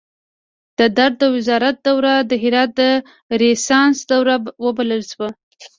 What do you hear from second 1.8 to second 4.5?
دوره د هرات د ریسانس دوره